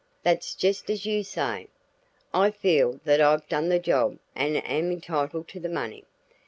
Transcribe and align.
"That's 0.23 0.55
just 0.55 0.89
as 0.89 1.05
you 1.05 1.23
say. 1.23 1.67
I 2.33 2.49
feel 2.49 2.99
that 3.05 3.21
I've 3.21 3.47
done 3.47 3.69
the 3.69 3.77
job 3.77 4.17
and 4.33 4.57
am 4.57 4.91
entitled 4.91 5.47
to 5.49 5.59
the 5.59 5.69
money. 5.69 6.05